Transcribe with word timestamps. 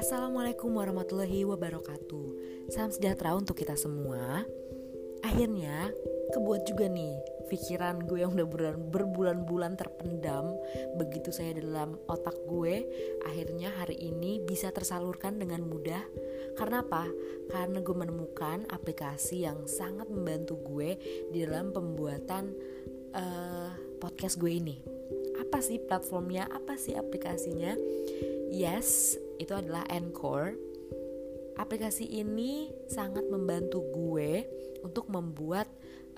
Assalamualaikum 0.00 0.80
warahmatullahi 0.80 1.44
wabarakatuh. 1.44 2.26
Salam 2.72 2.88
sejahtera 2.88 3.36
untuk 3.36 3.52
kita 3.52 3.76
semua. 3.76 4.48
Akhirnya 5.20 5.92
kebuat 6.32 6.64
juga 6.64 6.88
nih 6.88 7.20
pikiran 7.52 8.08
gue 8.08 8.24
yang 8.24 8.32
udah 8.32 8.48
berbulan-bulan 8.80 9.76
terpendam. 9.76 10.56
Begitu 10.96 11.36
saya 11.36 11.52
dalam 11.52 12.00
otak 12.08 12.32
gue 12.48 12.88
Akhirnya 13.28 13.76
hari 13.76 14.00
ini 14.00 14.40
bisa 14.40 14.72
tersalurkan 14.72 15.36
dengan 15.36 15.68
mudah. 15.68 16.00
Karena 16.56 16.80
apa? 16.80 17.04
Karena 17.52 17.84
gue 17.84 17.92
menemukan 17.92 18.72
aplikasi 18.72 19.44
yang 19.44 19.68
sangat 19.68 20.08
membantu 20.08 20.56
gue 20.64 20.96
Di 21.28 21.44
dalam 21.44 21.76
pembuatan 21.76 22.56
uh, 23.12 23.68
podcast 24.00 24.40
gue 24.40 24.48
ini. 24.48 24.80
Apa 25.44 25.60
sih 25.60 25.76
platformnya? 25.76 26.48
Apa 26.48 26.80
sih 26.80 26.96
aplikasinya 26.96 27.76
yes 28.50 29.14
itu 29.38 29.54
adalah 29.54 29.86
Anchor. 29.88 30.58
Aplikasi 31.56 32.08
ini 32.08 32.72
sangat 32.88 33.24
membantu 33.30 33.84
gue 33.94 34.44
untuk 34.82 35.08
membuat 35.12 35.68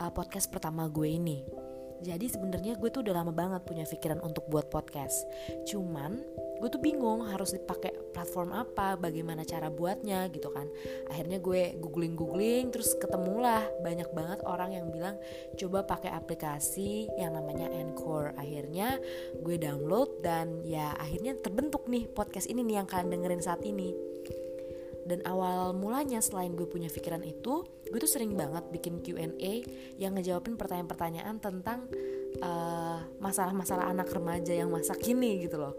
uh, 0.00 0.10
podcast 0.10 0.48
pertama 0.50 0.87
gue 0.87 1.06
ini 1.06 1.62
jadi 2.02 2.27
sebenarnya 2.27 2.74
gue 2.77 2.91
tuh 2.91 3.06
udah 3.06 3.23
lama 3.23 3.30
banget 3.30 3.62
punya 3.62 3.87
pikiran 3.87 4.19
untuk 4.27 4.51
buat 4.51 4.66
podcast. 4.66 5.24
Cuman 5.70 6.19
gue 6.59 6.69
tuh 6.70 6.83
bingung 6.83 7.27
harus 7.27 7.55
dipakai 7.55 7.95
platform 8.10 8.55
apa 8.55 8.98
bagaimana 8.98 9.47
cara 9.47 9.70
buatnya 9.70 10.27
gitu 10.34 10.51
kan. 10.51 10.66
Akhirnya 11.10 11.38
gue 11.38 11.79
googling 11.79 12.19
googling 12.19 12.74
terus 12.74 12.98
ketemulah 12.98 13.62
banyak 13.87 14.10
banget 14.10 14.43
orang 14.43 14.74
yang 14.74 14.91
bilang 14.91 15.15
coba 15.55 15.87
pakai 15.87 16.10
aplikasi 16.10 17.07
yang 17.15 17.38
namanya 17.38 17.70
Anchor. 17.70 18.34
Akhirnya 18.34 18.98
gue 19.38 19.57
download 19.59 20.23
dan 20.27 20.66
ya 20.66 20.95
akhirnya 20.98 21.38
terbentuk 21.38 21.87
nih 21.87 22.10
podcast 22.10 22.51
ini 22.51 22.66
nih 22.66 22.82
yang 22.82 22.88
kalian 22.91 23.15
dengerin 23.15 23.43
saat 23.43 23.63
ini. 23.63 23.95
Dan 25.02 25.19
awal 25.26 25.74
mulanya 25.74 26.23
selain 26.23 26.54
gue 26.54 26.66
punya 26.66 26.87
pikiran 26.87 27.26
itu 27.26 27.66
gue 27.93 28.01
tuh 28.01 28.09
sering 28.09 28.32
banget 28.32 28.65
bikin 28.73 29.04
Q&A 29.04 29.54
yang 30.01 30.16
ngejawabin 30.16 30.57
pertanyaan-pertanyaan 30.57 31.37
tentang 31.38 31.85
eh, 32.40 32.98
masalah-masalah 33.21 33.87
uh, 33.87 33.93
anak 33.93 34.09
remaja 34.09 34.57
yang 34.57 34.73
masa 34.73 34.96
kini 34.96 35.45
gitu 35.45 35.60
loh. 35.60 35.76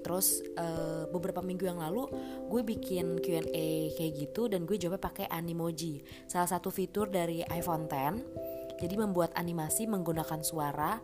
Terus 0.00 0.38
uh, 0.54 1.10
beberapa 1.10 1.42
minggu 1.42 1.66
yang 1.66 1.82
lalu 1.82 2.06
gue 2.46 2.62
bikin 2.62 3.18
Q&A 3.18 3.90
kayak 3.92 4.12
gitu 4.14 4.46
dan 4.46 4.62
gue 4.62 4.78
coba 4.78 5.02
pakai 5.02 5.26
Animoji 5.26 5.98
salah 6.30 6.46
satu 6.46 6.70
fitur 6.70 7.10
dari 7.10 7.42
iPhone 7.50 7.90
10 7.90 8.78
jadi 8.78 8.94
membuat 8.94 9.34
animasi 9.34 9.90
menggunakan 9.90 10.46
suara 10.46 11.02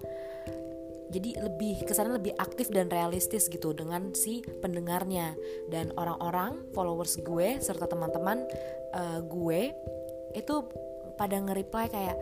jadi 1.12 1.44
lebih 1.44 1.84
kesannya 1.84 2.16
lebih 2.16 2.32
aktif 2.40 2.72
dan 2.72 2.88
realistis 2.88 3.52
gitu 3.52 3.76
dengan 3.76 4.16
si 4.16 4.40
pendengarnya. 4.64 5.36
Dan 5.68 5.92
orang-orang 6.00 6.72
followers 6.72 7.20
gue 7.20 7.60
serta 7.60 7.84
teman-teman 7.84 8.48
uh, 8.96 9.20
gue 9.20 9.76
itu 10.32 10.54
pada 11.20 11.36
nge-reply 11.36 11.92
kayak 11.92 12.16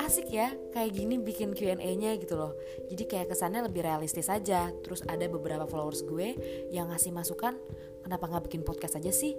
asik 0.00 0.30
ya 0.30 0.50
kayak 0.72 0.94
gini 0.94 1.18
bikin 1.18 1.52
Q&A-nya 1.52 2.14
gitu 2.22 2.38
loh. 2.38 2.54
Jadi 2.88 3.04
kayak 3.10 3.34
kesannya 3.34 3.66
lebih 3.66 3.82
realistis 3.82 4.30
aja. 4.30 4.70
Terus 4.86 5.02
ada 5.04 5.26
beberapa 5.26 5.66
followers 5.66 6.06
gue 6.06 6.38
yang 6.70 6.94
ngasih 6.94 7.10
masukan 7.10 7.58
kenapa 8.06 8.30
nggak 8.30 8.44
bikin 8.46 8.62
podcast 8.62 8.98
aja 9.02 9.10
sih? 9.10 9.34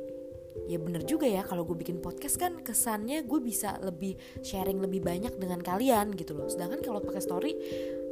Ya 0.70 0.78
bener 0.78 1.02
juga 1.04 1.26
ya 1.26 1.42
kalau 1.42 1.66
gue 1.66 1.74
bikin 1.74 1.98
podcast 1.98 2.38
kan 2.38 2.62
kesannya 2.62 3.26
gue 3.26 3.40
bisa 3.42 3.82
lebih 3.82 4.14
sharing 4.46 4.78
lebih 4.78 5.02
banyak 5.02 5.34
dengan 5.42 5.60
kalian 5.64 6.14
gitu 6.14 6.38
loh. 6.38 6.46
Sedangkan 6.46 6.86
kalau 6.86 7.02
pakai 7.02 7.22
story 7.24 7.54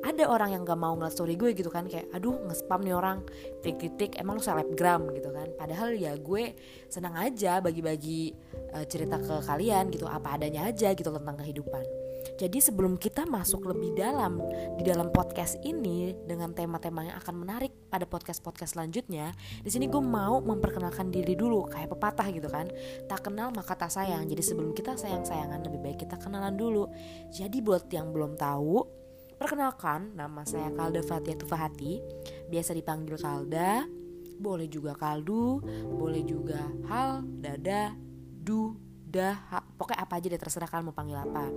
ada 0.02 0.24
orang 0.28 0.58
yang 0.58 0.62
gak 0.66 0.80
mau 0.80 0.98
ngeliat 0.98 1.14
story 1.14 1.38
gue 1.38 1.54
gitu 1.54 1.70
kan 1.70 1.86
kayak 1.86 2.10
aduh 2.12 2.42
nge-spam 2.50 2.82
nih 2.82 2.96
orang 2.98 3.18
titik-titik 3.62 4.18
emang 4.18 4.42
lu 4.42 4.44
selebgram 4.44 5.10
gitu 5.14 5.30
kan 5.30 5.48
padahal 5.56 5.94
ya 5.94 6.18
gue 6.18 6.58
senang 6.90 7.14
aja 7.18 7.62
bagi-bagi 7.62 8.34
uh, 8.74 8.86
cerita 8.90 9.22
ke 9.22 9.36
kalian 9.46 9.94
gitu 9.94 10.10
apa 10.10 10.38
adanya 10.38 10.66
aja 10.66 10.94
gitu 10.98 11.14
tentang 11.14 11.38
kehidupan 11.38 11.86
jadi 12.38 12.58
sebelum 12.58 12.98
kita 12.98 13.26
masuk 13.26 13.70
lebih 13.70 13.98
dalam 13.98 14.42
di 14.78 14.84
dalam 14.86 15.10
podcast 15.14 15.58
ini 15.62 16.14
dengan 16.26 16.54
tema-tema 16.54 17.06
yang 17.06 17.18
akan 17.22 17.36
menarik 17.38 17.74
pada 17.90 18.06
podcast-podcast 18.06 18.78
selanjutnya, 18.78 19.34
di 19.62 19.70
sini 19.70 19.90
gue 19.90 20.02
mau 20.02 20.42
memperkenalkan 20.42 21.10
diri 21.10 21.38
dulu 21.38 21.70
kayak 21.70 21.94
pepatah 21.94 22.28
gitu 22.34 22.50
kan. 22.50 22.70
Tak 23.10 23.30
kenal 23.30 23.54
maka 23.54 23.78
tak 23.78 23.94
sayang. 23.94 24.26
Jadi 24.30 24.42
sebelum 24.42 24.74
kita 24.74 24.98
sayang-sayangan 24.98 25.66
lebih 25.66 25.80
baik 25.82 25.98
kita 26.06 26.18
kenalan 26.18 26.58
dulu. 26.58 26.90
Jadi 27.30 27.62
buat 27.62 27.90
yang 27.94 28.10
belum 28.14 28.38
tahu, 28.38 29.01
perkenalkan 29.42 30.14
nama 30.14 30.46
saya 30.46 30.70
Kalda 30.70 31.02
Fatia 31.02 31.34
Tufahati, 31.34 31.98
biasa 32.54 32.78
dipanggil 32.78 33.18
Kalda, 33.18 33.90
boleh 34.38 34.70
juga 34.70 34.94
kaldu, 34.94 35.66
boleh 35.98 36.22
juga 36.22 36.62
hal, 36.86 37.26
dada, 37.42 37.98
du, 38.38 38.78
dah 39.10 39.66
pokoknya 39.82 40.02
apa 40.06 40.14
aja 40.22 40.28
deh 40.30 40.38
terserah 40.38 40.70
kalian 40.70 40.94
mau 40.94 40.96
panggil 40.96 41.18
apa. 41.18 41.50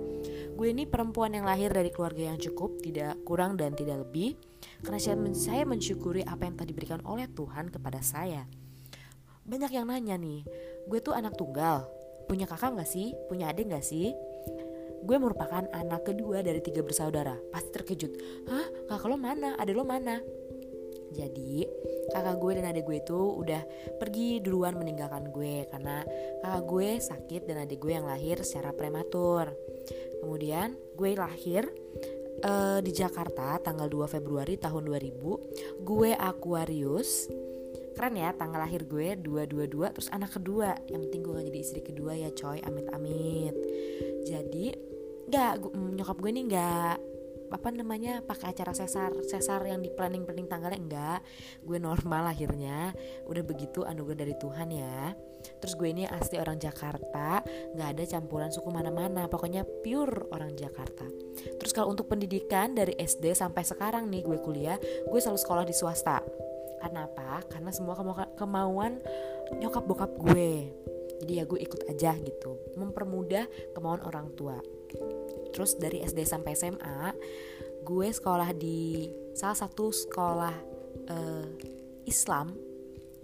Gue 0.57 0.73
ini 0.73 0.89
perempuan 0.89 1.37
yang 1.37 1.45
lahir 1.45 1.69
dari 1.69 1.93
keluarga 1.93 2.33
yang 2.33 2.41
cukup 2.41 2.81
tidak 2.81 3.21
kurang 3.21 3.53
dan 3.53 3.77
tidak 3.77 4.01
lebih. 4.01 4.33
Karena 4.81 4.97
saya 5.33 5.63
mensyukuri 5.65 6.25
apa 6.25 6.49
yang 6.49 6.57
telah 6.57 6.69
diberikan 6.69 7.01
oleh 7.05 7.29
Tuhan 7.29 7.69
kepada 7.69 8.01
saya. 8.01 8.49
Banyak 9.45 9.71
yang 9.71 9.85
nanya 9.85 10.17
nih 10.17 10.41
gue 10.89 10.99
tuh 11.05 11.13
anak 11.13 11.37
tunggal. 11.37 11.85
Punya 12.25 12.49
kakak 12.49 12.73
gak 12.73 12.89
sih? 12.89 13.13
Punya 13.29 13.53
adik 13.53 13.69
gak 13.69 13.85
sih 13.85 14.13
gue 15.05 15.17
merupakan 15.21 15.69
anak 15.69 16.01
kedua 16.09 16.41
dari 16.41 16.59
tiga 16.59 16.81
bersaudara 16.81 17.37
pasti 17.53 17.69
terkejut 17.71 18.11
hah 18.49 18.67
kakak 18.89 19.07
lo 19.07 19.17
mana 19.21 19.53
adik 19.61 19.77
lo 19.77 19.85
mana 19.85 20.17
jadi 21.15 21.63
kakak 22.11 22.35
gue 22.43 22.51
dan 22.59 22.65
adik 22.75 22.83
gue 22.83 22.97
itu 22.99 23.19
udah 23.39 23.61
pergi 24.01 24.43
duluan 24.43 24.75
meninggalkan 24.75 25.31
gue 25.31 25.63
karena 25.71 26.03
kakak 26.43 26.63
gue 26.67 26.89
sakit 26.99 27.41
dan 27.47 27.57
adik 27.63 27.79
gue 27.79 27.95
yang 27.95 28.07
lahir 28.07 28.43
secara 28.43 28.75
prematur. 28.75 29.55
Kemudian 30.19 30.75
gue 30.97 31.15
lahir 31.15 31.63
uh, 32.43 32.79
di 32.83 32.91
Jakarta 32.91 33.61
tanggal 33.63 33.87
2 33.87 34.19
Februari 34.19 34.59
tahun 34.59 34.91
2000. 34.91 35.85
Gue 35.87 36.11
Aquarius. 36.17 37.31
Keren 37.95 38.19
ya 38.19 38.35
tanggal 38.35 38.59
lahir 38.59 38.83
gue 38.83 39.15
222 39.15 39.95
terus 39.95 40.09
anak 40.11 40.35
kedua. 40.35 40.75
Yang 40.91 41.07
penting 41.07 41.21
gue 41.23 41.39
jadi 41.47 41.59
istri 41.63 41.79
kedua 41.79 42.11
ya 42.11 42.27
coy, 42.35 42.59
amit-amit. 42.59 43.55
Jadi 44.27 44.94
nggak 45.25 45.53
nyokap 45.97 46.17
gue 46.21 46.31
nih 46.31 46.45
nggak 46.49 46.95
apa 47.55 47.69
namanya 47.69 48.25
pakai 48.25 48.51
acara 48.51 48.73
sesar 48.73 49.13
sesar 49.23 49.61
yang 49.63 49.79
di 49.79 49.93
planning 49.93 50.25
planning 50.25 50.49
tanggalnya 50.49 50.79
enggak 50.81 51.19
gue 51.63 51.77
normal 51.77 52.27
akhirnya. 52.33 52.91
Udah 53.29 53.43
begitu 53.45 53.85
anugerah 53.85 54.25
dari 54.25 54.35
Tuhan 54.35 54.69
ya. 54.73 55.13
Terus 55.61 55.73
gue 55.77 55.87
ini 55.93 56.03
asli 56.09 56.41
orang 56.41 56.57
Jakarta 56.57 57.45
nggak 57.77 57.89
ada 57.95 58.03
campuran 58.17 58.49
suku 58.49 58.69
mana-mana. 58.73 59.29
Pokoknya 59.29 59.63
pure 59.63 60.27
orang 60.33 60.57
Jakarta. 60.57 61.05
Terus 61.61 61.71
kalau 61.71 61.93
untuk 61.93 62.09
pendidikan 62.09 62.73
dari 62.73 62.97
SD 62.97 63.31
sampai 63.37 63.63
sekarang 63.63 64.09
nih 64.09 64.25
gue 64.25 64.37
kuliah 64.41 64.77
gue 65.07 65.19
selalu 65.21 65.39
sekolah 65.39 65.63
di 65.63 65.75
swasta. 65.75 66.19
Karena 66.81 67.07
apa? 67.07 67.41
Karena 67.49 67.71
semua 67.71 67.95
kemauan 68.35 68.99
nyokap 69.57 69.83
bokap 69.85 70.11
gue. 70.17 70.69
Jadi 71.23 71.31
ya 71.39 71.47
gue 71.47 71.59
ikut 71.61 71.87
aja 71.87 72.11
gitu. 72.19 72.59
Mempermudah 72.75 73.47
kemauan 73.71 74.03
orang 74.03 74.35
tua 74.35 74.59
terus 75.55 75.79
dari 75.79 76.03
SD 76.03 76.27
sampai 76.27 76.51
SMA 76.57 77.15
gue 77.85 78.07
sekolah 78.09 78.49
di 78.57 79.07
salah 79.37 79.55
satu 79.55 79.93
sekolah 79.93 80.55
uh, 81.07 81.47
Islam 82.09 82.57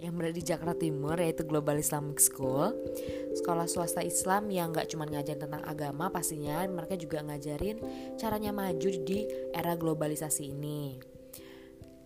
yang 0.02 0.18
berada 0.18 0.34
di 0.34 0.42
Jakarta 0.42 0.74
Timur 0.74 1.14
yaitu 1.14 1.46
Global 1.46 1.78
Islamic 1.78 2.18
School. 2.18 2.74
Sekolah 3.38 3.70
swasta 3.70 4.02
Islam 4.02 4.50
yang 4.50 4.74
gak 4.74 4.90
cuma 4.90 5.06
ngajarin 5.06 5.46
tentang 5.46 5.62
agama 5.62 6.10
pastinya 6.10 6.66
mereka 6.66 6.98
juga 6.98 7.22
ngajarin 7.22 7.78
caranya 8.18 8.50
maju 8.50 8.90
di 9.06 9.22
era 9.54 9.78
globalisasi 9.78 10.50
ini. 10.50 10.98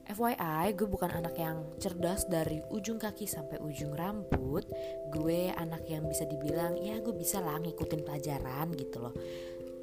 FYI, 0.06 0.70
gue 0.78 0.86
bukan 0.86 1.18
anak 1.18 1.34
yang 1.34 1.66
cerdas 1.82 2.30
dari 2.30 2.62
ujung 2.70 2.94
kaki 2.94 3.26
sampai 3.26 3.58
ujung 3.58 3.90
rambut. 3.90 4.62
Gue 5.10 5.50
anak 5.50 5.82
yang 5.90 6.06
bisa 6.06 6.22
dibilang, 6.30 6.78
ya 6.78 7.02
gue 7.02 7.10
bisa 7.10 7.42
lah 7.42 7.58
ngikutin 7.58 8.06
pelajaran 8.06 8.70
gitu 8.78 9.02
loh 9.02 9.14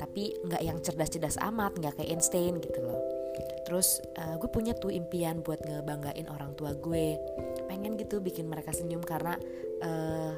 tapi 0.03 0.35
nggak 0.43 0.59
yang 0.59 0.83
cerdas-cerdas 0.83 1.39
amat 1.39 1.79
nggak 1.79 1.95
kayak 1.95 2.11
Einstein 2.11 2.59
gitu 2.59 2.83
loh. 2.83 2.99
Terus 3.63 4.03
uh, 4.19 4.35
gue 4.35 4.51
punya 4.51 4.75
tuh 4.75 4.91
impian 4.91 5.39
buat 5.39 5.63
ngebanggain 5.63 6.27
orang 6.27 6.51
tua 6.59 6.75
gue. 6.75 7.15
Pengen 7.71 7.95
gitu 7.95 8.19
bikin 8.19 8.51
mereka 8.51 8.75
senyum 8.75 8.99
karena 8.99 9.39
uh, 9.79 10.35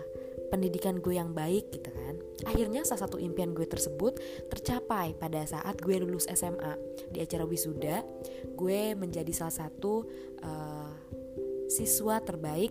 pendidikan 0.54 1.02
gue 1.02 1.18
yang 1.18 1.34
baik 1.34 1.74
gitu 1.74 1.90
kan. 1.90 2.22
Akhirnya 2.46 2.86
salah 2.86 3.10
satu 3.10 3.18
impian 3.18 3.58
gue 3.58 3.66
tersebut 3.66 4.22
tercapai 4.54 5.18
pada 5.18 5.42
saat 5.50 5.82
gue 5.82 5.98
lulus 5.98 6.30
SMA 6.30 6.78
di 7.10 7.26
acara 7.26 7.44
wisuda 7.50 8.06
gue 8.54 8.94
menjadi 8.94 9.34
salah 9.34 9.66
satu 9.66 10.06
uh, 10.46 10.94
siswa 11.66 12.22
terbaik 12.22 12.70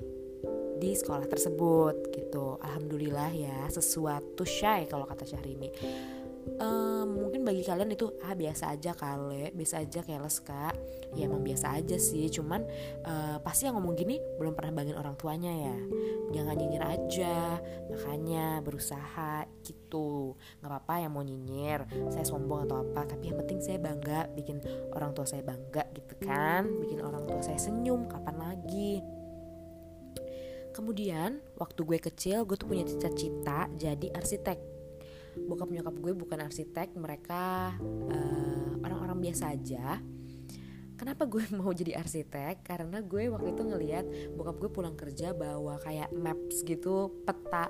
di 0.78 0.94
sekolah 0.94 1.26
tersebut 1.26 2.14
gitu. 2.14 2.62
Alhamdulillah 2.62 3.34
ya 3.34 3.58
sesuatu 3.66 4.46
shy 4.46 4.86
kalau 4.86 5.10
kata 5.10 5.26
Syahrini 5.26 5.74
um, 6.60 7.06
mungkin 7.26 7.42
bagi 7.42 7.64
kalian 7.66 7.92
itu 7.92 8.14
ah 8.22 8.36
biasa 8.36 8.76
aja 8.76 8.92
kale 8.94 9.50
biasa 9.52 9.82
aja 9.82 10.00
keles 10.04 10.38
kak. 10.44 10.74
Ya 11.14 11.30
emang 11.30 11.46
biasa 11.46 11.78
aja 11.78 11.94
sih 11.94 12.26
cuman 12.26 12.66
uh, 13.06 13.38
pasti 13.40 13.70
yang 13.70 13.78
ngomong 13.78 13.94
gini 13.94 14.18
belum 14.40 14.58
pernah 14.58 14.82
bangin 14.82 14.96
orang 14.98 15.14
tuanya 15.14 15.52
ya. 15.52 15.76
Jangan 16.34 16.54
nyinyir 16.58 16.84
aja 16.84 17.36
makanya 17.90 18.58
berusaha 18.64 19.46
gitu. 19.62 20.34
Nggak 20.58 20.70
apa-apa 20.70 20.94
yang 21.06 21.12
mau 21.14 21.22
nyinyir 21.22 21.86
saya 22.10 22.26
sombong 22.26 22.66
atau 22.66 22.82
apa 22.82 23.06
tapi 23.06 23.30
yang 23.30 23.38
penting 23.44 23.62
saya 23.62 23.78
bangga 23.78 24.26
bikin 24.34 24.58
orang 24.94 25.14
tua 25.14 25.26
saya 25.26 25.46
bangga 25.46 25.86
gitu 25.94 26.14
kan. 26.22 26.66
Bikin 26.82 26.98
orang 27.02 27.22
tua 27.30 27.40
saya 27.40 27.58
senyum 27.60 28.10
kapan 28.10 28.36
lagi? 28.40 29.02
Kemudian 30.74 31.38
waktu 31.54 31.86
gue 31.86 31.98
kecil 32.02 32.42
gue 32.42 32.58
tuh 32.58 32.66
punya 32.66 32.82
cita-cita 32.82 33.70
jadi 33.78 34.10
arsitek 34.10 34.73
bokap 35.36 35.68
nyokap 35.70 35.94
gue 35.98 36.12
bukan 36.14 36.38
arsitek 36.42 36.94
mereka 36.98 37.74
eh, 38.10 38.70
orang-orang 38.82 39.18
biasa 39.18 39.54
aja. 39.54 39.98
Kenapa 40.94 41.26
gue 41.26 41.42
mau 41.58 41.74
jadi 41.74 41.98
arsitek? 41.98 42.62
Karena 42.62 43.02
gue 43.02 43.28
waktu 43.30 43.54
itu 43.54 43.62
ngeliat 43.66 44.06
bokap 44.38 44.56
gue 44.62 44.70
pulang 44.70 44.94
kerja 44.94 45.34
bawa 45.34 45.78
kayak 45.82 46.14
maps 46.14 46.62
gitu, 46.62 47.22
peta 47.26 47.66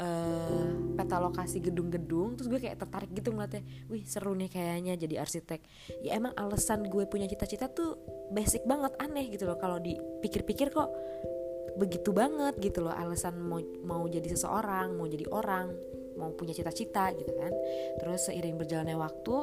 uh, 0.00 0.70
peta 0.96 1.16
lokasi 1.20 1.60
gedung-gedung. 1.60 2.40
Terus 2.40 2.48
gue 2.48 2.60
kayak 2.60 2.80
tertarik 2.80 3.12
gitu 3.12 3.30
ngeliatnya. 3.36 3.62
Wih 3.92 4.02
seru 4.08 4.32
nih 4.32 4.48
kayaknya 4.48 4.94
jadi 4.96 5.22
arsitek. 5.22 5.60
Ya 6.02 6.16
emang 6.16 6.32
alasan 6.34 6.88
gue 6.88 7.04
punya 7.04 7.28
cita-cita 7.28 7.68
tuh 7.68 8.00
basic 8.32 8.64
banget 8.64 8.96
aneh 8.96 9.28
gitu 9.28 9.44
loh. 9.44 9.60
Kalau 9.60 9.76
dipikir-pikir 9.78 10.72
kok 10.72 10.88
begitu 11.74 12.14
banget 12.14 12.54
gitu 12.62 12.86
loh 12.86 12.94
alasan 12.94 13.34
mau 13.34 13.58
mau 13.82 14.06
jadi 14.06 14.30
seseorang 14.30 14.94
mau 14.94 15.10
jadi 15.10 15.26
orang 15.26 15.74
mau 16.18 16.34
punya 16.34 16.56
cita-cita 16.56 17.10
gitu 17.14 17.32
kan. 17.34 17.52
Terus 18.02 18.26
seiring 18.26 18.58
berjalannya 18.58 18.98
waktu 18.98 19.34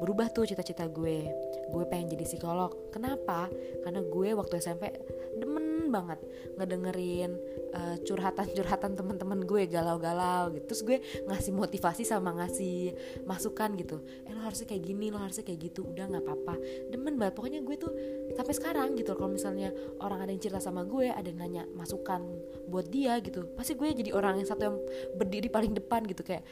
berubah 0.00 0.32
tuh 0.32 0.48
cita-cita 0.48 0.88
gue. 0.88 1.28
Gue 1.70 1.84
pengen 1.86 2.16
jadi 2.16 2.24
psikolog. 2.26 2.90
Kenapa? 2.90 3.46
Karena 3.84 4.00
gue 4.02 4.28
waktu 4.34 4.58
SMP 4.58 4.90
demen 5.36 5.69
banget 5.90 6.18
ngedengerin 6.56 7.34
uh, 7.74 7.96
curhatan-curhatan 8.02 8.96
teman-teman 8.96 9.44
gue 9.44 9.66
galau-galau 9.66 10.54
gitu. 10.54 10.64
Terus 10.70 10.82
gue 10.86 10.98
ngasih 11.26 11.52
motivasi 11.54 12.02
sama 12.06 12.34
ngasih 12.38 12.94
masukan 13.26 13.74
gitu. 13.76 14.02
Eh 14.26 14.32
lo 14.32 14.46
harusnya 14.46 14.70
kayak 14.70 14.82
gini 14.86 15.10
lo 15.12 15.18
harusnya 15.20 15.44
kayak 15.44 15.70
gitu. 15.70 15.86
Udah 15.86 16.06
nggak 16.08 16.24
apa-apa. 16.24 16.54
Demen 16.94 17.18
banget. 17.18 17.34
Pokoknya 17.36 17.60
gue 17.60 17.76
tuh 17.76 17.92
sampai 18.34 18.54
sekarang 18.54 18.94
gitu 18.96 19.12
kalau 19.18 19.34
misalnya 19.34 19.74
orang 20.00 20.24
ada 20.24 20.30
yang 20.30 20.42
cerita 20.42 20.62
sama 20.62 20.86
gue 20.86 21.10
ada 21.10 21.26
yang 21.26 21.38
nanya 21.42 21.62
masukan 21.74 22.22
buat 22.70 22.86
dia 22.88 23.18
gitu 23.18 23.42
pasti 23.58 23.74
gue 23.74 23.90
jadi 23.90 24.14
orang 24.14 24.38
yang 24.38 24.48
satu 24.48 24.62
yang 24.62 24.76
berdiri 25.18 25.50
paling 25.50 25.74
depan 25.74 26.06
gitu. 26.06 26.22
Kayak 26.22 26.46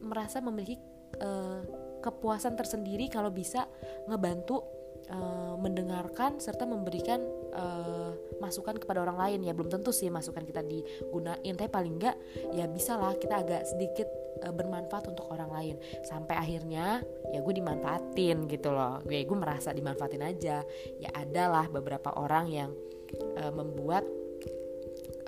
merasa 0.00 0.40
memiliki 0.40 0.80
uh, 1.20 1.60
kepuasan 2.00 2.56
tersendiri 2.56 3.12
kalau 3.12 3.28
bisa 3.28 3.68
ngebantu 4.08 4.64
uh, 5.08 5.56
mendengarkan 5.56 6.36
serta 6.36 6.68
memberikan 6.68 7.24
uh, 7.56 8.12
masukan 8.42 8.76
kepada 8.76 9.00
orang 9.00 9.16
lain. 9.16 9.48
Ya 9.48 9.52
belum 9.56 9.72
tentu 9.72 9.90
sih 9.94 10.12
masukan 10.12 10.44
kita 10.44 10.60
digunain 10.60 11.54
tapi 11.56 11.70
paling 11.70 11.96
enggak 11.96 12.16
ya 12.52 12.68
bisa 12.68 13.00
lah 13.00 13.16
kita 13.16 13.40
agak 13.40 13.62
sedikit 13.64 14.08
uh, 14.44 14.52
bermanfaat 14.52 15.08
untuk 15.08 15.32
orang 15.32 15.50
lain. 15.50 15.76
Sampai 16.04 16.36
akhirnya 16.36 17.00
ya 17.32 17.38
gue 17.40 17.54
dimanfaatin 17.54 18.44
gitu 18.50 18.68
loh. 18.74 19.00
Gue 19.06 19.24
gue 19.24 19.38
merasa 19.38 19.72
dimanfaatin 19.72 20.22
aja. 20.22 20.60
Ya 21.00 21.10
adalah 21.16 21.70
beberapa 21.72 22.12
orang 22.20 22.46
yang 22.52 22.70
uh, 23.40 23.52
membuat 23.54 24.19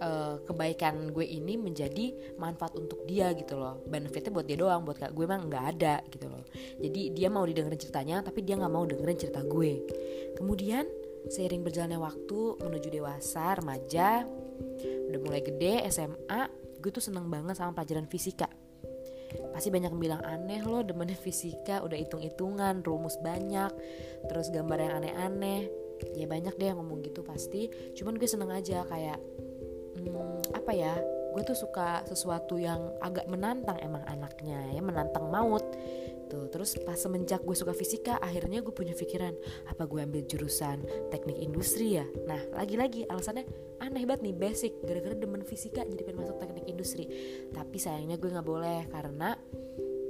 uh, 0.02 0.42
kebaikan 0.42 1.14
gue 1.14 1.22
ini 1.22 1.54
menjadi 1.54 2.36
manfaat 2.36 2.74
untuk 2.74 3.06
dia 3.06 3.30
gitu 3.38 3.54
loh. 3.56 3.80
Benefitnya 3.86 4.34
buat 4.34 4.46
dia 4.46 4.58
doang 4.58 4.82
buat 4.82 4.98
gue 4.98 5.24
emang 5.24 5.46
nggak 5.46 5.64
ada 5.78 6.02
gitu 6.10 6.26
loh. 6.26 6.42
Jadi 6.82 7.14
dia 7.14 7.30
mau 7.30 7.46
didengerin 7.46 7.78
ceritanya 7.78 8.20
tapi 8.26 8.42
dia 8.42 8.58
nggak 8.58 8.72
mau 8.72 8.82
dengerin 8.82 9.18
cerita 9.18 9.40
gue. 9.46 9.72
Kemudian 10.34 10.84
seiring 11.30 11.62
berjalannya 11.62 12.02
waktu 12.02 12.38
menuju 12.58 12.88
dewasa 12.90 13.54
remaja 13.54 14.26
udah 14.82 15.20
mulai 15.22 15.40
gede 15.44 15.86
SMA 15.86 16.42
gue 16.82 16.90
tuh 16.90 17.04
seneng 17.04 17.30
banget 17.30 17.54
sama 17.54 17.78
pelajaran 17.78 18.10
fisika. 18.10 18.50
Pasti 19.54 19.72
banyak 19.72 19.94
yang 19.94 20.02
bilang 20.02 20.22
aneh 20.26 20.60
loh 20.60 20.82
demennya 20.84 21.16
fisika 21.16 21.80
udah 21.80 21.96
hitung-hitungan 21.96 22.84
rumus 22.84 23.16
banyak 23.22 23.70
terus 24.26 24.50
gambar 24.50 24.78
yang 24.82 24.92
aneh-aneh. 25.00 25.70
Ya 26.18 26.26
banyak 26.26 26.58
deh 26.58 26.74
yang 26.74 26.82
ngomong 26.82 27.06
gitu 27.06 27.22
pasti. 27.22 27.70
Cuman 27.94 28.18
gue 28.18 28.26
seneng 28.26 28.50
aja 28.50 28.82
kayak 28.90 29.22
hmm, 29.96 30.56
apa 30.56 30.72
ya? 30.72 30.94
Gue 31.32 31.42
tuh 31.48 31.56
suka 31.56 32.04
sesuatu 32.04 32.60
yang 32.60 32.92
agak 33.00 33.24
menantang 33.24 33.80
emang 33.80 34.04
anaknya 34.04 34.68
ya 34.72 34.80
menantang 34.84 35.32
maut. 35.32 35.64
Tuh 36.28 36.48
terus 36.48 36.76
pas 36.84 36.96
semenjak 36.96 37.40
gue 37.44 37.56
suka 37.56 37.72
fisika 37.72 38.20
akhirnya 38.20 38.60
gue 38.60 38.72
punya 38.72 38.92
pikiran 38.92 39.32
apa 39.68 39.84
gue 39.88 40.00
ambil 40.04 40.22
jurusan 40.28 40.84
teknik 41.08 41.40
industri 41.40 42.00
ya? 42.00 42.06
Nah 42.28 42.40
lagi-lagi 42.52 43.08
alasannya 43.08 43.48
aneh 43.80 44.04
banget 44.04 44.28
nih 44.28 44.36
basic. 44.36 44.72
Gara-gara 44.84 45.16
demen 45.16 45.44
fisika 45.44 45.84
jadi 45.88 46.04
pengen 46.04 46.20
masuk 46.20 46.36
teknik 46.36 46.68
industri. 46.68 47.04
Tapi 47.48 47.76
sayangnya 47.80 48.20
gue 48.20 48.28
nggak 48.28 48.48
boleh 48.48 48.88
karena 48.92 49.32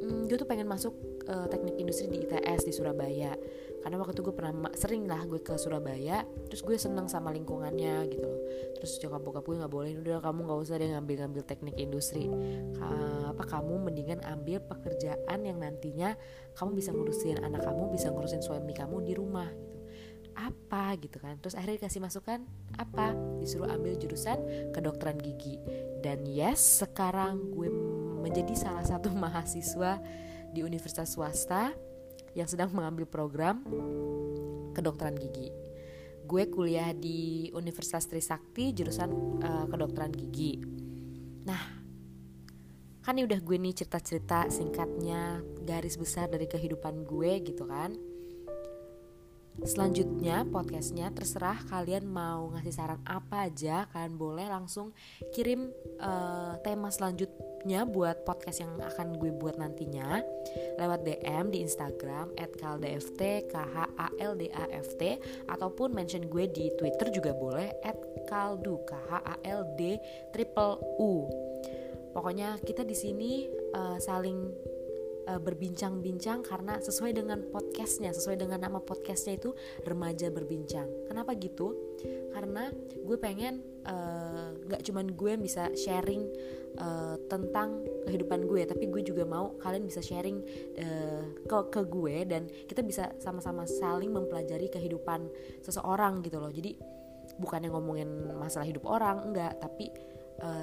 hmm, 0.03 0.27
gue 0.27 0.37
tuh 0.39 0.49
pengen 0.51 0.67
masuk 0.67 0.95
uh, 1.31 1.47
teknik 1.47 1.79
industri 1.79 2.11
di 2.11 2.27
ITS 2.27 2.67
di 2.67 2.73
Surabaya 2.75 3.35
karena 3.83 3.99
waktu 3.99 4.15
itu 4.15 4.23
gue 4.23 4.35
pernah 4.35 4.55
sering 4.79 5.11
lah 5.11 5.27
gue 5.27 5.43
ke 5.43 5.59
Surabaya 5.59 6.23
terus 6.47 6.63
gue 6.63 6.79
seneng 6.79 7.11
sama 7.11 7.35
lingkungannya 7.35 8.07
gitu. 8.09 8.27
Loh 8.27 8.41
terus 8.79 8.99
nyokap 8.99 9.23
bokap 9.23 9.45
gue 9.47 9.57
nggak 9.63 9.73
boleh 9.73 9.93
udah 9.99 10.19
kamu 10.19 10.39
nggak 10.47 10.59
usah 10.59 10.75
deh 10.79 10.91
ngambil 10.91 11.17
ngambil 11.27 11.43
teknik 11.47 11.77
industri. 11.79 12.31
Apa 13.31 13.59
kamu 13.59 13.91
mendingan 13.91 14.21
ambil 14.27 14.63
pekerjaan 14.63 15.39
yang 15.43 15.59
nantinya 15.59 16.15
kamu 16.59 16.79
bisa 16.79 16.91
ngurusin 16.95 17.43
anak 17.43 17.63
kamu 17.63 17.95
bisa 17.95 18.11
ngurusin 18.11 18.43
suami 18.43 18.75
kamu 18.75 19.07
di 19.07 19.13
rumah. 19.19 19.51
Gitu. 19.51 19.79
Apa? 20.35 20.95
Gitu 20.99 21.19
kan. 21.23 21.39
Terus 21.39 21.55
akhirnya 21.59 21.83
dikasih 21.83 22.01
masukan 22.03 22.43
apa? 22.79 23.15
Disuruh 23.39 23.71
ambil 23.71 23.99
jurusan 23.99 24.39
kedokteran 24.75 25.19
gigi. 25.19 25.59
Dan 26.03 26.27
yes 26.27 26.83
sekarang 26.83 27.55
gue 27.55 27.71
menjadi 28.23 28.55
salah 28.55 28.87
satu 28.87 29.11
mahasiswa 29.23 30.03
di 30.53 30.61
universitas 30.61 31.17
swasta 31.17 31.73
yang 32.33 32.49
sedang 32.49 32.73
mengambil 32.73 33.05
program 33.05 33.61
kedokteran 34.73 35.17
gigi. 35.17 35.53
Gue 36.25 36.49
kuliah 36.49 36.95
di 36.97 37.51
Universitas 37.53 38.09
Trisakti 38.09 38.73
jurusan 38.73 39.11
uh, 39.43 39.67
kedokteran 39.69 40.13
gigi. 40.15 40.65
Nah, 41.45 41.63
kan 43.03 43.19
ini 43.19 43.27
udah 43.27 43.41
gue 43.43 43.57
nih 43.59 43.75
cerita-cerita 43.75 44.49
singkatnya 44.49 45.43
garis 45.67 45.99
besar 45.99 46.31
dari 46.31 46.49
kehidupan 46.49 47.05
gue 47.05 47.33
gitu 47.43 47.69
kan. 47.69 47.93
Selanjutnya 49.61 50.49
podcastnya 50.49 51.13
terserah 51.13 51.61
kalian 51.69 52.09
mau 52.09 52.49
ngasih 52.57 52.73
saran 52.73 53.05
apa 53.05 53.53
aja 53.53 53.85
kalian 53.93 54.17
boleh 54.17 54.49
langsung 54.49 54.97
kirim 55.37 55.69
uh, 56.01 56.57
tema 56.65 56.89
selanjutnya 56.89 57.53
nya 57.63 57.87
buat 57.87 58.27
podcast 58.27 58.63
yang 58.63 58.75
akan 58.75 59.23
gue 59.23 59.31
buat 59.31 59.55
nantinya 59.55 60.19
lewat 60.83 61.07
DM 61.07 61.55
di 61.55 61.63
Instagram 61.63 62.35
@kaldft 62.59 63.23
k 63.23 63.55
h 63.55 63.77
a 63.87 64.09
l 64.19 64.35
d 64.35 64.51
a 64.51 64.65
f 64.83 64.99
t 64.99 65.19
ataupun 65.47 65.95
mention 65.95 66.27
gue 66.27 66.51
di 66.51 66.75
Twitter 66.75 67.15
juga 67.15 67.31
boleh 67.31 67.71
@kaldu 68.27 68.83
k 68.83 68.99
h 68.99 69.11
a 69.15 69.35
l 69.47 69.63
d 69.79 69.95
triple 70.35 70.83
u. 70.99 71.31
Pokoknya 72.13 72.59
kita 72.61 72.83
di 72.85 72.99
sini 72.99 73.47
uh, 73.73 73.97
saling 73.97 74.53
uh, 75.29 75.41
berbincang-bincang 75.41 76.43
karena 76.43 76.79
sesuai 76.83 77.15
dengan 77.15 77.39
podcastnya, 77.51 78.11
sesuai 78.11 78.41
dengan 78.41 78.59
nama 78.63 78.79
podcastnya 78.83 79.39
itu 79.39 79.55
remaja 79.87 80.31
berbincang. 80.31 80.89
Kenapa 81.07 81.35
gitu? 81.39 81.75
Karena 82.35 82.71
gue 83.03 83.17
pengen 83.19 83.63
uh, 83.87 84.55
gak 84.67 84.83
cuman 84.87 85.13
gue 85.15 85.33
bisa 85.39 85.71
sharing 85.75 86.27
uh, 86.79 87.17
tentang 87.27 87.83
kehidupan 88.07 88.47
gue 88.47 88.63
tapi 88.67 88.89
gue 88.89 89.03
juga 89.03 89.27
mau 89.27 89.55
kalian 89.59 89.85
bisa 89.87 90.01
sharing 90.03 90.39
uh, 90.79 91.23
ke 91.47 91.59
ke 91.71 91.81
gue 91.87 92.17
dan 92.27 92.47
kita 92.67 92.81
bisa 92.83 93.11
sama-sama 93.19 93.67
saling 93.67 94.11
mempelajari 94.11 94.71
kehidupan 94.71 95.27
seseorang 95.63 96.23
gitu 96.23 96.39
loh 96.39 96.51
jadi 96.51 96.75
bukan 97.39 97.67
yang 97.67 97.75
ngomongin 97.75 98.09
masalah 98.39 98.67
hidup 98.67 98.87
orang 98.87 99.33
enggak 99.33 99.57
tapi 99.63 99.91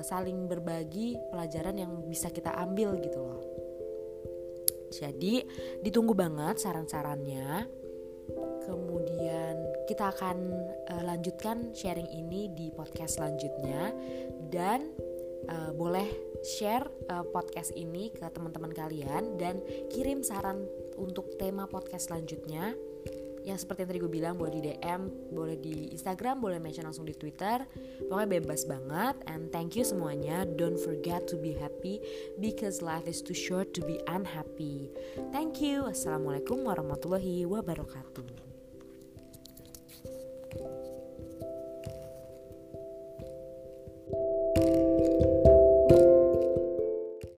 saling 0.03 0.51
berbagi 0.51 1.15
pelajaran 1.31 1.71
yang 1.79 2.03
bisa 2.11 2.27
kita 2.27 2.51
ambil 2.51 2.99
gitu 2.99 3.23
loh 3.23 3.68
jadi 4.91 5.45
ditunggu 5.85 6.13
banget 6.17 6.61
saran-sarannya. 6.61 7.65
Kemudian 8.65 9.55
kita 9.89 10.13
akan 10.13 10.37
uh, 10.93 11.03
lanjutkan 11.05 11.73
sharing 11.73 12.09
ini 12.13 12.53
di 12.53 12.69
podcast 12.69 13.17
selanjutnya. 13.17 13.89
Dan 14.49 14.93
uh, 15.49 15.71
boleh 15.73 16.05
share 16.45 16.85
uh, 17.09 17.25
podcast 17.25 17.73
ini 17.73 18.13
ke 18.13 18.25
teman-teman 18.29 18.71
kalian 18.71 19.35
dan 19.41 19.59
kirim 19.89 20.21
saran 20.21 20.65
untuk 20.99 21.35
tema 21.41 21.65
podcast 21.65 22.11
selanjutnya 22.11 22.77
yang 23.43 23.57
seperti 23.57 23.85
yang 23.85 23.89
tadi 23.91 23.99
gue 24.01 24.11
bilang 24.11 24.35
boleh 24.35 24.53
di 24.57 24.61
DM 24.65 25.01
boleh 25.31 25.57
di 25.59 25.91
Instagram 25.95 26.43
boleh 26.43 26.59
mention 26.59 26.85
langsung 26.87 27.07
di 27.07 27.15
Twitter. 27.15 27.63
Pokoknya 28.07 28.39
bebas 28.39 28.65
banget 28.67 29.15
and 29.29 29.49
thank 29.53 29.75
you 29.77 29.85
semuanya. 29.85 30.43
Don't 30.57 30.79
forget 30.79 31.27
to 31.29 31.39
be 31.39 31.55
happy 31.55 32.01
because 32.41 32.83
life 32.83 33.07
is 33.07 33.23
too 33.23 33.37
short 33.37 33.71
to 33.77 33.81
be 33.85 34.01
unhappy. 34.09 34.91
Thank 35.31 35.63
you. 35.63 35.87
Assalamualaikum 35.87 36.65
warahmatullahi 36.65 37.47
wabarakatuh 37.47 38.48